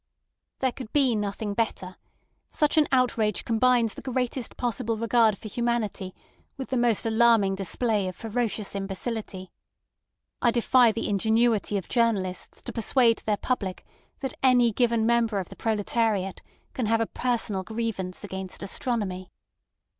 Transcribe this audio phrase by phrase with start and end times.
[0.61, 1.95] "There could be nothing better.
[2.49, 6.15] Such an outrage combines the greatest possible regard for humanity
[6.57, 9.51] with the most alarming display of ferocious imbecility.
[10.41, 13.85] I defy the ingenuity of journalists to persuade their public
[14.21, 16.41] that any given member of the proletariat
[16.73, 19.29] can have a personal grievance against astronomy.